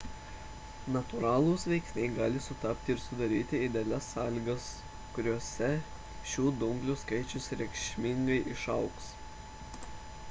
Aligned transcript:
natūralūs 0.93 1.65
veiksniai 1.73 2.07
gali 2.15 2.41
sutapti 2.45 2.91
ir 2.95 3.03
sudaryti 3.03 3.61
idealias 3.67 4.09
sąlygas 4.15 4.65
kuriose 5.19 5.71
šių 6.33 6.49
dumblių 6.65 6.99
skaičius 7.05 7.53
reikšmingai 7.63 8.41
išaugs 8.57 9.15